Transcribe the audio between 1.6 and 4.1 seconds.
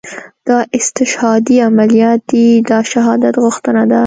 عمليات دي دا شهادت غوښتنه ده.